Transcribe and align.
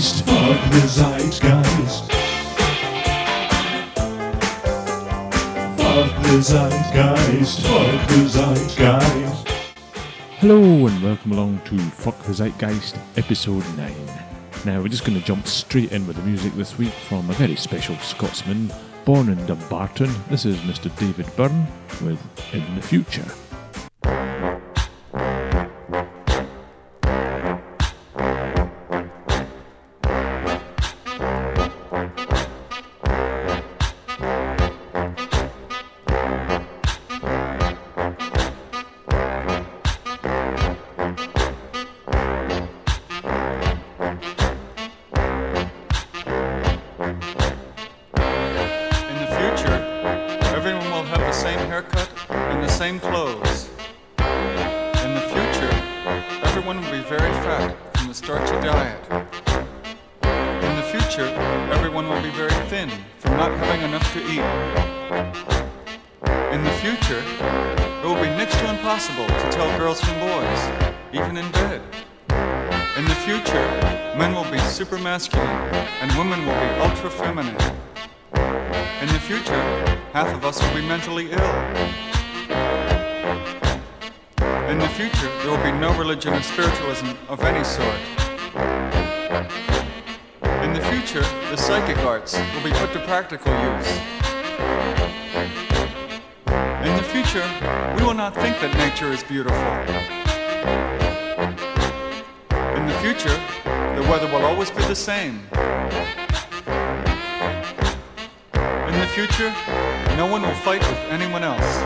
Zeitgeist. 0.00 0.24
Fuck 0.24 0.70
the 0.70 0.80
Zeitgeist. 0.88 2.12
Fuck 5.76 6.22
the 6.22 6.40
Zeitgeist. 6.40 7.60
Fuck 7.60 8.08
the 8.08 8.28
Zeitgeist. 8.28 9.48
Hello 10.38 10.86
and 10.86 11.02
welcome 11.02 11.32
along 11.32 11.60
to 11.66 11.78
Fuck 11.78 12.18
the 12.22 12.32
Zeitgeist 12.32 12.96
episode 13.18 13.64
9. 13.76 13.94
Now 14.64 14.80
we're 14.80 14.88
just 14.88 15.04
going 15.04 15.20
to 15.20 15.26
jump 15.26 15.46
straight 15.46 15.92
in 15.92 16.06
with 16.06 16.16
the 16.16 16.22
music 16.22 16.54
this 16.54 16.78
week 16.78 16.92
from 16.92 17.28
a 17.28 17.34
very 17.34 17.56
special 17.56 17.96
Scotsman 17.96 18.72
born 19.04 19.28
in 19.28 19.44
Dumbarton. 19.44 20.10
This 20.30 20.46
is 20.46 20.56
Mr. 20.60 20.88
David 20.98 21.26
Byrne 21.36 21.66
with 22.00 22.18
In 22.54 22.74
the 22.74 22.80
Future. 22.80 23.26
In 71.30 71.36
the 71.36 73.14
future, 73.24 73.68
men 74.18 74.34
will 74.34 74.50
be 74.50 74.58
super 74.58 74.98
masculine 74.98 75.46
and 75.46 76.10
women 76.18 76.44
will 76.44 76.58
be 76.58 76.66
ultra 76.80 77.08
feminine. 77.08 77.54
In 79.00 79.06
the 79.06 79.20
future, 79.20 79.62
half 80.12 80.34
of 80.34 80.44
us 80.44 80.60
will 80.60 80.74
be 80.74 80.84
mentally 80.84 81.30
ill. 81.30 81.54
In 84.68 84.80
the 84.80 84.88
future, 84.88 85.30
there 85.42 85.50
will 85.56 85.62
be 85.62 85.70
no 85.78 85.96
religion 85.96 86.34
or 86.34 86.42
spiritualism 86.42 87.06
of 87.28 87.44
any 87.44 87.62
sort. 87.62 88.00
In 90.64 90.72
the 90.72 90.84
future, 90.90 91.22
the 91.50 91.56
psychic 91.56 91.98
arts 91.98 92.34
will 92.34 92.64
be 92.64 92.72
put 92.72 92.92
to 92.92 92.98
practical 93.06 93.52
use. 93.52 93.98
In 96.84 96.96
the 96.96 97.04
future, 97.04 97.48
we 97.96 98.02
will 98.02 98.14
not 98.14 98.34
think 98.34 98.58
that 98.58 98.74
nature 98.76 99.12
is 99.12 99.22
beautiful. 99.22 100.20
In 103.10 103.16
the 103.16 103.22
future, 103.22 103.40
the 103.96 104.02
weather 104.08 104.26
will 104.28 104.44
always 104.46 104.70
be 104.70 104.84
the 104.84 104.94
same. 104.94 105.40
In 108.54 108.96
the 109.00 109.08
future, 109.12 109.52
no 110.16 110.28
one 110.30 110.42
will 110.42 110.54
fight 110.54 110.78
with 110.78 110.98
anyone 111.10 111.42
else. 111.42 111.82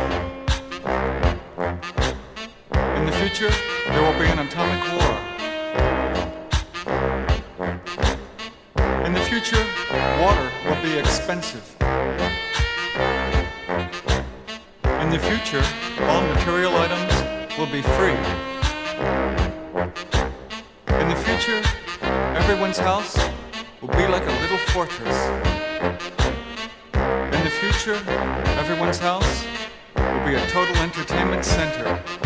In 2.99 3.07
the 3.07 3.13
future, 3.13 3.51
there 3.87 4.03
will 4.03 4.19
be 4.19 4.27
an 4.27 4.41
atomic 4.41 4.83
war. 4.93 5.17
In 9.07 9.15
the 9.15 9.21
future, 9.21 9.65
water 10.21 10.51
will 10.67 10.83
be 10.83 10.99
expensive. 10.99 11.75
In 15.01 15.09
the 15.09 15.19
future, 15.19 15.65
all 16.03 16.21
material 16.35 16.77
items 16.77 17.57
will 17.57 17.73
be 17.73 17.81
free. 17.81 18.45
Future, 21.45 21.69
everyone's 22.37 22.79
house 22.79 23.19
will 23.83 23.89
be 23.89 24.07
like 24.07 24.23
a 24.23 24.41
little 24.41 24.57
fortress. 24.73 25.29
In 26.95 27.45
the 27.45 27.51
future, 27.61 28.01
everyone's 28.57 28.99
house 28.99 29.45
will 29.95 30.27
be 30.27 30.37
a 30.37 30.47
total 30.49 30.75
entertainment 30.77 31.45
center. 31.45 32.24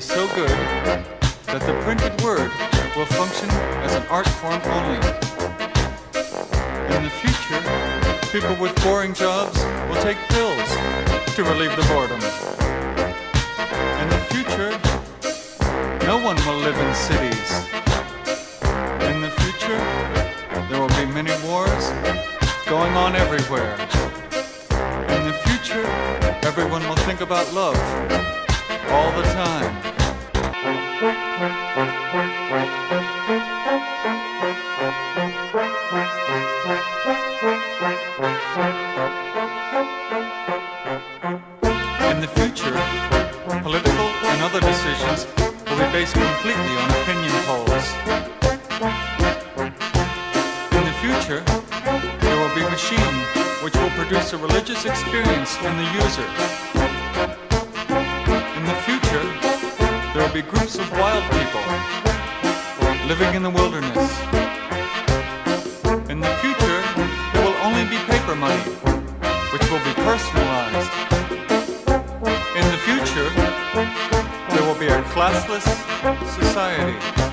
So 0.00 0.26
good 0.34 0.48
that 1.44 1.60
the 1.60 1.74
printed 1.84 2.12
word 2.22 2.50
will 2.96 3.04
function 3.04 3.50
as 3.84 3.94
an 3.94 4.02
art 4.08 4.26
form 4.26 4.60
only. 4.72 4.96
In 6.96 7.04
the 7.04 7.12
future, 7.20 7.60
people 8.32 8.56
with 8.56 8.74
boring 8.82 9.12
jobs 9.12 9.58
will 9.88 10.00
take 10.00 10.16
pills 10.32 10.68
to 11.36 11.44
relieve 11.44 11.76
the 11.76 11.84
boredom. 11.92 12.20
In 14.00 14.08
the 14.08 14.22
future, 14.32 14.72
no 16.06 16.16
one 16.16 16.36
will 16.46 16.60
live 16.64 16.78
in 16.78 16.94
cities. 16.94 17.50
In 19.12 19.20
the 19.20 19.30
future, 19.44 19.80
there 20.70 20.80
will 20.80 20.96
be 20.96 21.04
many 21.12 21.32
wars 21.44 21.90
going 22.64 22.96
on 22.96 23.16
everywhere. 23.16 23.76
In 25.12 25.28
the 25.28 25.36
future, 25.44 25.84
everyone 26.48 26.88
will 26.88 26.96
think 27.04 27.20
about 27.20 27.52
love 27.52 27.76
all 28.90 29.12
the 29.12 29.22
time. 29.22 29.70
Classless 75.10 75.66
society. 76.38 77.29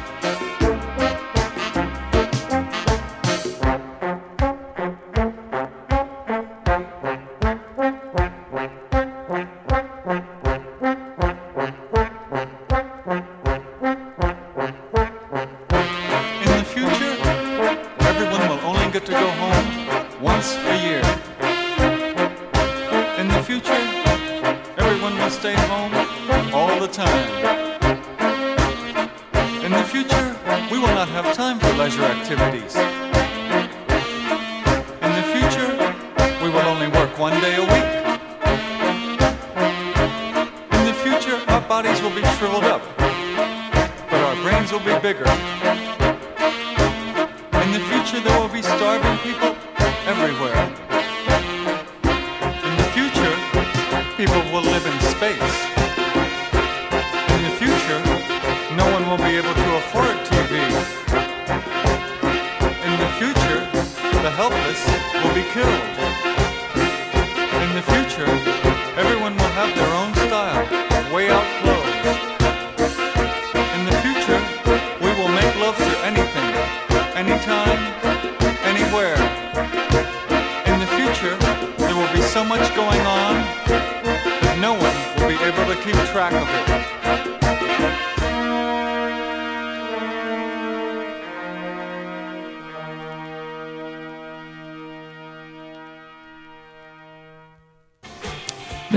Bigger. 44.99 45.46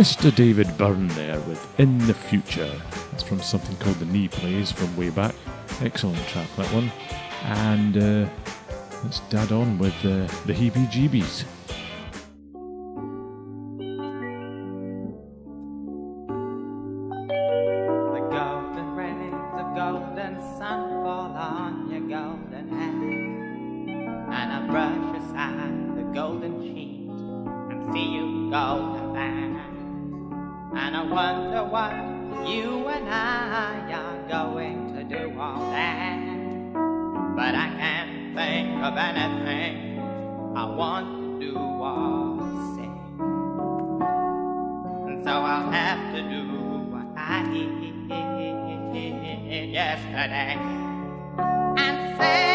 Mr. 0.01 0.35
David 0.35 0.79
Byrne 0.79 1.09
there 1.09 1.39
with 1.41 1.79
In 1.79 1.99
the 2.07 2.15
Future. 2.15 2.73
That's 3.11 3.23
from 3.23 3.43
something 3.43 3.77
called 3.77 3.99
The 3.99 4.07
Knee 4.07 4.29
Plays 4.29 4.73
from 4.73 4.97
way 4.97 5.11
back. 5.11 5.35
Excellent 5.83 6.27
track, 6.27 6.49
that 6.57 6.73
one. 6.73 6.91
And 7.43 7.99
uh, 7.99 8.31
let's 9.05 9.21
dad 9.29 9.53
on 9.53 9.77
with 9.77 9.93
uh, 10.07 10.25
the 10.47 10.55
HeeBeeGeeBees. 10.55 11.45
Yesterday 50.31 50.55
and 51.77 52.17
sing 52.17 52.50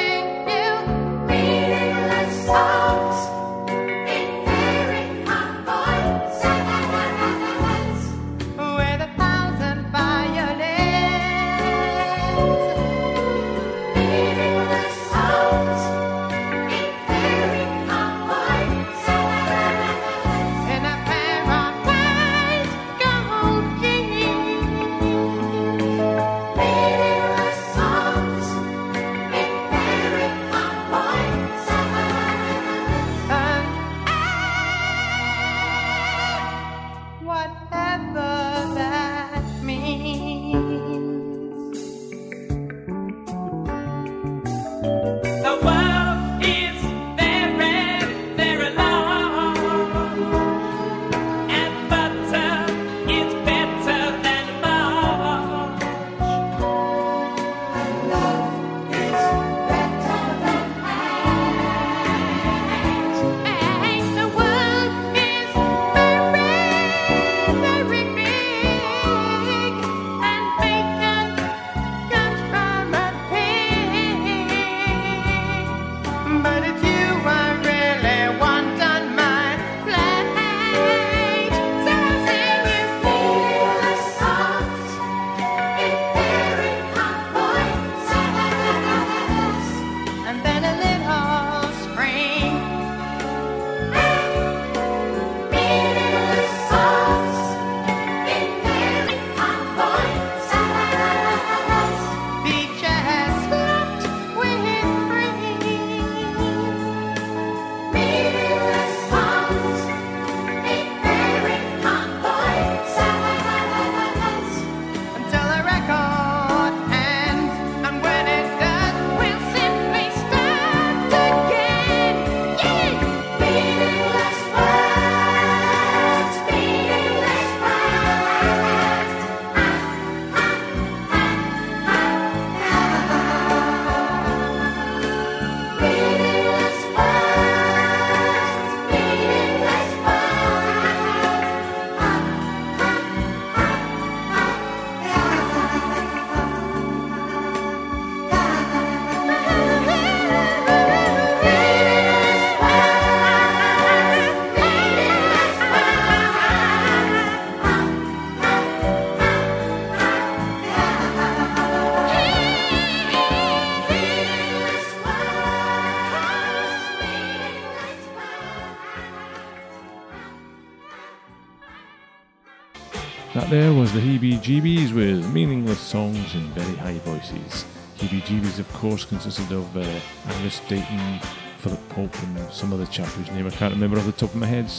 the 174.45 174.61
HeeBeeGeeBees 174.61 174.93
with 174.93 175.33
meaningless 175.33 175.79
songs 175.79 176.35
in 176.35 176.41
very 176.53 176.75
high 176.75 176.97
voices. 176.99 177.65
HeeBeeGeeBees, 177.97 178.59
of 178.59 178.71
course, 178.73 179.05
consisted 179.05 179.51
of 179.51 179.75
uh, 179.75 179.81
Angus 180.25 180.59
Deayton, 180.61 181.23
Philip 181.57 181.89
Pope, 181.89 182.23
and 182.23 182.51
some 182.51 182.73
other 182.73 182.85
chap 182.87 183.07
whose 183.07 183.31
name 183.31 183.47
I 183.47 183.49
can't 183.49 183.73
remember 183.73 183.97
off 183.97 184.05
the 184.05 184.11
top 184.11 184.31
of 184.31 184.35
my 184.35 184.45
head 184.45 184.69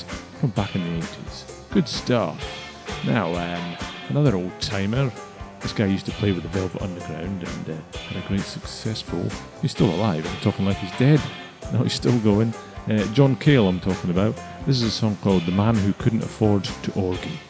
from 0.41 0.51
back 0.51 0.75
in 0.75 0.83
the 0.85 1.05
80s. 1.05 1.71
Good 1.71 1.89
stuff. 1.89 2.39
Now, 3.05 3.35
um, 3.35 3.77
another 4.09 4.37
old 4.37 4.59
timer 4.61 5.11
This 5.61 5.73
guy 5.73 5.87
used 5.87 6.07
to 6.07 6.13
play 6.13 6.33
with 6.33 6.43
the 6.43 6.49
Velvet 6.51 6.83
Underground 6.83 7.43
and 7.43 7.71
uh, 7.71 7.99
had 7.99 8.25
a 8.25 8.29
great 8.29 8.41
successful. 8.41 9.25
He's 9.63 9.73
still 9.73 9.93
alive. 9.93 10.27
I'm 10.27 10.41
talking 10.43 10.65
like 10.65 10.79
he's 10.79 10.97
dead. 10.99 11.21
No, 11.73 11.83
he's 11.83 11.95
still 11.95 12.17
going. 12.21 12.55
Uh, 12.89 13.05
John 13.13 13.35
Cale, 13.35 13.67
I'm 13.67 13.81
talking 13.81 14.11
about. 14.11 14.37
This 14.67 14.77
is 14.77 14.85
a 14.85 14.91
song 14.93 15.19
called 15.21 15.45
"The 15.47 15.51
Man 15.51 15.75
Who 15.75 15.93
Couldn't 15.95 16.23
Afford 16.23 16.63
to 16.63 16.93
Orgy." 16.93 17.41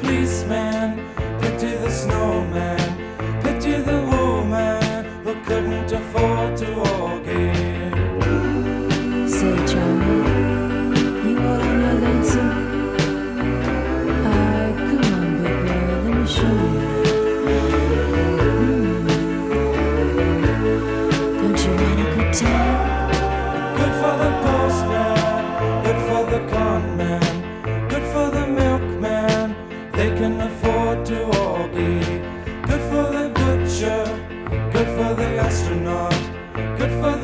Policeman, 0.00 0.96
pity 1.40 1.74
the 1.76 1.90
snowman, 1.90 2.78
pity 3.42 3.72
the 3.72 4.00
woman 4.12 5.04
who 5.24 5.34
couldn't 5.44 5.90
afford 5.92 6.56
to 6.56 6.77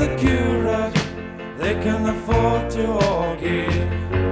the 0.07 0.17
curate. 0.17 0.95
They 1.57 1.75
can 1.83 2.07
afford 2.07 2.71
to 2.71 2.85
orgy. 3.17 4.24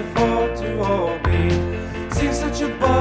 Afford 0.00 0.56
to 0.56 0.68
orgy. 0.78 1.50
Seems 2.14 2.38
such 2.38 2.60
a 2.62 2.68
bother, 2.78 2.99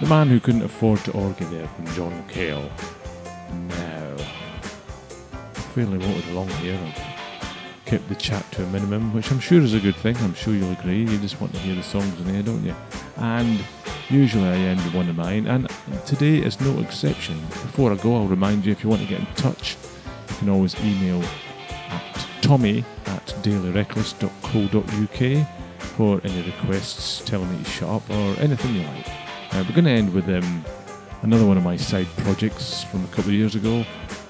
The 0.00 0.08
man 0.08 0.28
who 0.28 0.40
couldn't 0.40 0.62
afford 0.62 1.04
to 1.04 1.12
orgy 1.12 1.44
there 1.44 1.68
from 1.68 1.86
John 1.94 2.24
Cale. 2.28 2.68
Now, 3.68 4.16
fairly 5.72 5.98
wanted 5.98 6.26
along 6.28 6.48
here. 6.48 6.76
I've 6.84 7.00
kept 7.86 8.08
the 8.08 8.16
chat 8.16 8.50
to 8.52 8.64
a 8.64 8.66
minimum, 8.70 9.14
which 9.14 9.30
I'm 9.30 9.38
sure 9.38 9.60
is 9.60 9.72
a 9.72 9.78
good 9.78 9.94
thing. 9.94 10.16
I'm 10.16 10.34
sure 10.34 10.52
you'll 10.52 10.72
agree. 10.72 11.04
You 11.04 11.16
just 11.18 11.40
want 11.40 11.54
to 11.54 11.60
hear 11.60 11.76
the 11.76 11.82
songs 11.82 12.20
in 12.20 12.26
here, 12.34 12.42
don't 12.42 12.64
you? 12.64 12.74
And 13.16 13.64
usually 14.10 14.48
I 14.48 14.56
end 14.56 14.82
with 14.84 14.94
one 14.94 15.08
of 15.08 15.14
mine, 15.16 15.46
and 15.46 15.70
today 16.04 16.38
is 16.38 16.60
no 16.60 16.80
exception. 16.80 17.38
Before 17.48 17.92
I 17.92 17.96
go, 17.96 18.16
I'll 18.16 18.26
remind 18.26 18.66
you 18.66 18.72
if 18.72 18.82
you 18.82 18.90
want 18.90 19.02
to 19.02 19.08
get 19.08 19.20
in 19.20 19.26
touch, 19.36 19.76
you 20.28 20.34
can 20.36 20.48
always 20.48 20.74
email 20.80 21.22
at 21.88 22.26
tommy 22.42 22.84
at 23.06 23.26
dailyreckless.co.uk 23.42 25.46
for 25.78 26.20
any 26.24 26.42
requests, 26.42 27.20
telling 27.24 27.48
me 27.56 27.62
to 27.62 27.70
shut 27.70 27.88
up, 27.88 28.10
or 28.10 28.36
anything 28.40 28.74
you 28.74 28.82
like. 28.82 29.23
Uh, 29.54 29.62
we're 29.68 29.74
going 29.76 29.84
to 29.84 29.90
end 29.92 30.12
with 30.12 30.28
um, 30.28 30.64
another 31.22 31.46
one 31.46 31.56
of 31.56 31.62
my 31.62 31.76
side 31.76 32.08
projects 32.16 32.82
from 32.82 33.04
a 33.04 33.06
couple 33.08 33.26
of 33.26 33.34
years 33.34 33.54
ago. 33.54 33.84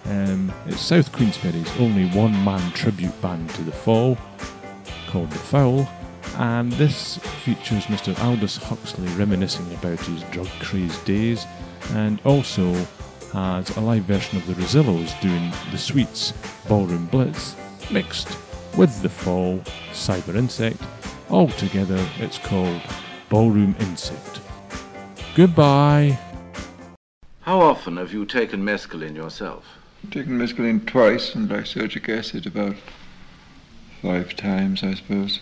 Um, 0.05 0.53
it's 0.67 0.83
South 0.83 1.11
Queensferry's 1.13 1.81
only 1.81 2.11
one 2.11 2.33
man 2.45 2.71
tribute 2.73 3.19
band 3.23 3.49
to 3.55 3.63
the 3.63 3.73
fall 3.73 4.19
called 5.07 5.31
The 5.31 5.39
Foul, 5.39 5.89
and 6.37 6.71
this 6.73 7.17
features 7.43 7.87
Mr. 7.87 8.15
Aldous 8.23 8.59
Huxley 8.59 9.09
reminiscing 9.15 9.73
about 9.73 9.99
his 10.01 10.23
drug 10.25 10.49
crazed 10.61 11.03
days, 11.07 11.47
and 11.93 12.21
also 12.27 12.75
has 13.33 13.75
a 13.79 13.81
live 13.81 14.05
version 14.05 14.37
of 14.37 14.47
the 14.47 14.53
Rezillos 14.53 15.19
doing 15.23 15.51
The 15.71 15.79
Sweets 15.79 16.35
Ballroom 16.69 17.07
Blitz 17.07 17.57
mixed 17.91 18.29
with 18.77 19.01
The 19.01 19.09
Fall 19.09 19.61
Cyber 19.93 20.37
Insect. 20.37 20.83
Altogether, 21.31 22.07
it's 22.19 22.37
called 22.37 22.83
Ballroom 23.31 23.75
Insect. 23.81 24.44
Goodbye. 25.35 26.17
How 27.41 27.61
often 27.61 27.97
have 27.97 28.13
you 28.13 28.25
taken 28.25 28.65
mescaline 28.65 29.17
yourself? 29.17 29.65
Taken 30.13 30.39
mescaline 30.39 30.87
twice 30.87 31.35
and 31.35 31.49
lysergic 31.49 32.09
acid 32.09 32.47
about 32.47 32.77
five 34.01 34.37
times, 34.37 34.85
I 34.85 34.95
suppose. 34.95 35.41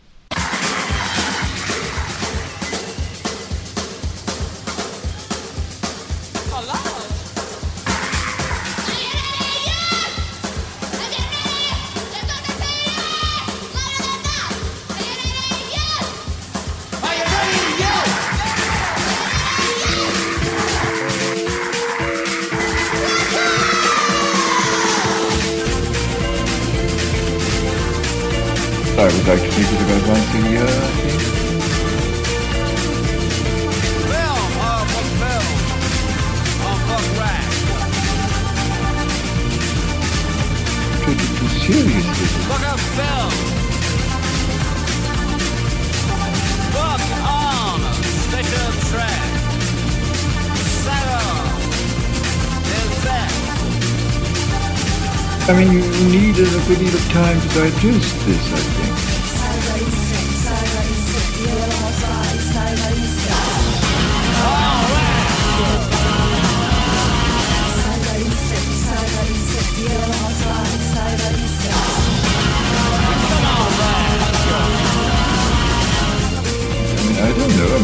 Once 30.12 30.34
I 30.34 30.42
it 41.08 41.52
seriously. 41.64 42.28
On 42.52 42.60
track. 48.90 49.22
That? 53.02 53.30
I 55.48 55.50
mean, 55.56 55.72
you 55.72 55.80
need 56.08 56.36
a 56.38 56.40
good 56.68 56.78
deal 56.78 56.94
of 56.94 57.04
time 57.10 57.40
to 57.40 57.48
digest 57.48 58.26
this, 58.26 58.52
I 58.52 58.56
think. 58.58 58.81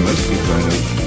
Must 0.03 0.31
be 0.31 0.37
kind 0.37 0.73
of... 0.73 0.98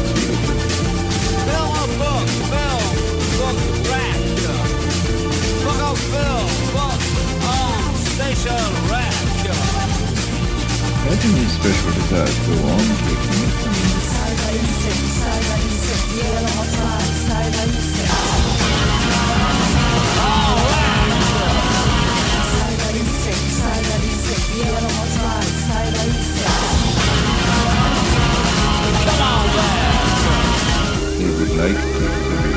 like 31.58 31.76
to 31.76 32.04
every 32.32 32.54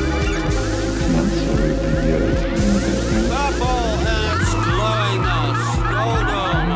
six 0.81 0.97
months 1.13 1.41
or 1.49 1.59
every 1.61 1.95
year. 2.07 2.21
You 2.21 2.61
know, 2.65 2.79
that 2.85 2.99
kind 3.05 3.25
of- 3.25 3.33
Purple 3.35 3.93
and 4.15 4.25
it's 4.41 4.55
glowing 4.55 5.25
us, 5.41 5.63
golden, 5.93 6.67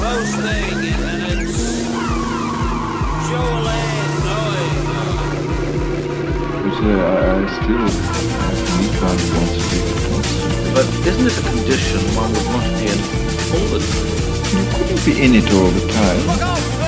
roasting 0.00 0.78
and 1.10 1.22
it's 1.32 1.60
jewelry 3.26 3.84
knowing. 4.26 4.78
But 6.62 6.76
uh, 6.80 7.10
I, 7.10 7.48
still 7.56 7.84
have 7.84 8.56
to 8.56 8.72
meet 8.78 8.94
one 9.02 9.18
who 9.20 9.28
wants 9.36 9.54
to 9.56 9.62
take. 9.70 9.88
But 10.74 10.86
isn't 11.06 11.26
it 11.26 11.36
a 11.38 11.42
condition 11.50 12.00
one 12.16 12.30
would 12.32 12.48
to 12.52 12.72
be 12.78 12.84
in 12.92 13.00
all 13.54 13.68
the 13.74 13.80
time? 13.84 14.08
You 14.50 14.64
couldn't 14.74 15.02
be 15.04 15.12
in 15.22 15.32
it 15.34 15.48
all 15.52 15.70
the 15.70 15.84
time. 15.92 16.79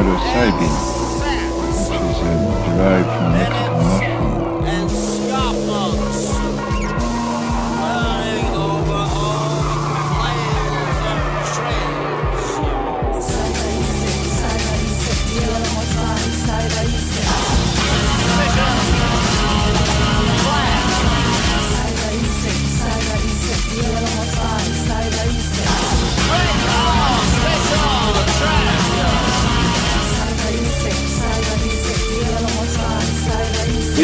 Psilocybin, 0.00 0.74
which 1.60 2.00
is 2.00 2.18
uh, 2.22 2.64
derived 2.64 3.19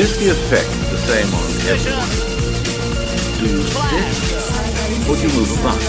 Is 0.06 0.18
the 0.18 0.30
effect 0.30 0.70
the 0.92 0.98
same 0.98 1.34
on 1.34 1.50
everyone? 1.66 2.10
Do 3.40 3.46
you 3.50 3.62
sit 3.66 4.06
or 5.08 5.16
do 5.16 5.22
you 5.26 5.32
move 5.34 5.50
about? 5.58 5.80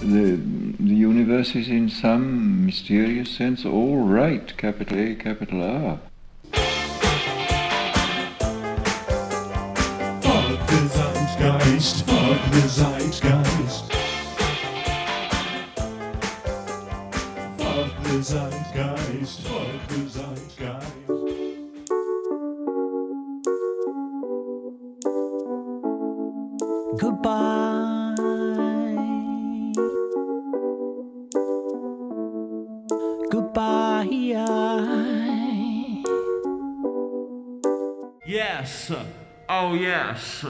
The, 0.00 0.26
the 0.78 0.94
universe 0.94 1.56
is 1.56 1.68
in 1.68 1.88
some 1.88 2.66
mysterious 2.66 3.36
sense 3.36 3.64
all 3.66 3.96
right, 3.96 4.56
capital 4.56 4.96
A, 4.96 5.16
capital 5.16 5.60
R. 5.60 5.98
Fuck 10.22 10.66
the 10.68 10.88
Zeitgeist, 10.94 12.04
fuck 12.04 12.50
the 12.52 12.68
Zeitgeist. 12.68 14.09
The 18.10 18.22
Zeitgeist, 18.24 19.46
Zeitgeist. 20.08 21.00
Goodbye. 26.98 28.16
Goodbye. 33.30 34.08
Yes. 38.26 38.92
Oh, 39.48 39.74
yes. 39.74 40.44